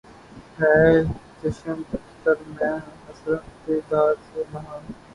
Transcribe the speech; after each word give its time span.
ھے 0.57 0.73
چشم 1.39 1.79
تر 2.23 2.37
میں 2.49 2.75
حسرت 3.05 3.43
دیدار 3.65 4.13
سے 4.27 4.43
نہاں 4.51 4.79